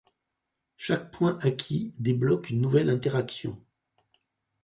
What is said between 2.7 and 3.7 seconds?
interaction.